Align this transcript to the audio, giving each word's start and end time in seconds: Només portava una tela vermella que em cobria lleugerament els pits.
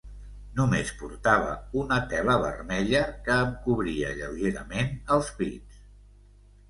Només 0.59 0.87
portava 1.01 1.51
una 1.81 1.99
tela 2.13 2.37
vermella 2.45 3.03
que 3.27 3.37
em 3.45 3.53
cobria 3.67 4.15
lleugerament 4.23 4.91
els 5.17 5.31
pits. 5.43 5.83